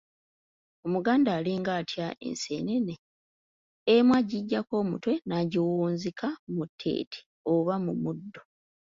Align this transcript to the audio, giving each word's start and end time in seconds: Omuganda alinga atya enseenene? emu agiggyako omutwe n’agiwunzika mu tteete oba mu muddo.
Omuganda 0.85 1.29
alinga 1.37 1.71
atya 1.79 2.07
enseenene? 2.27 2.93
emu 3.93 4.11
agiggyako 4.19 4.73
omutwe 4.83 5.13
n’agiwunzika 5.27 6.27
mu 6.53 6.63
tteete 6.71 7.19
oba 7.53 7.75
mu 7.85 7.93
muddo. 8.01 8.41